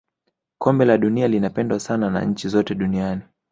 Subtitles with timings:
[0.57, 3.21] kombe la dunia linapendwa sana na nchi zote duniani